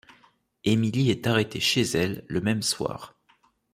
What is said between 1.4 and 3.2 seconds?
chez elle, le même soir.